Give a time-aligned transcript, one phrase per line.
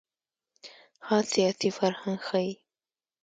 [1.05, 2.53] خاص سیاسي فرهنګ ښيي.